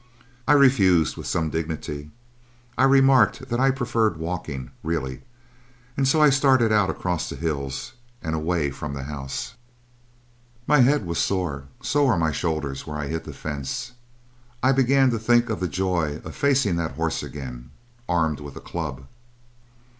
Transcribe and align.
I 0.47 0.53
refused 0.53 1.15
with 1.15 1.27
some 1.27 1.51
dignity. 1.51 2.09
I 2.75 2.85
remarked 2.85 3.49
that 3.49 3.59
I 3.59 3.69
preferred 3.69 4.17
walking, 4.17 4.71
really, 4.81 5.21
and 5.95 6.07
so 6.07 6.19
I 6.23 6.31
started 6.31 6.71
out 6.71 6.89
across 6.89 7.29
the 7.29 7.35
hills 7.35 7.93
and 8.19 8.33
away 8.33 8.71
from 8.71 8.95
the 8.95 9.03
house. 9.03 9.53
My 10.65 10.79
head 10.79 11.05
was 11.05 11.19
sore; 11.19 11.65
so 11.83 12.05
were 12.07 12.17
my 12.17 12.31
shoulders 12.31 12.87
where 12.87 12.97
I 12.97 13.05
hit 13.09 13.25
the 13.25 13.31
fence; 13.31 13.91
I 14.63 14.71
began 14.71 15.11
to 15.11 15.19
think 15.19 15.51
of 15.51 15.59
the 15.59 15.67
joy 15.67 16.19
of 16.23 16.33
facing 16.35 16.77
that 16.77 16.93
horse 16.95 17.21
again, 17.21 17.69
armed 18.09 18.39
with 18.39 18.55
a 18.55 18.59
club. 18.59 19.05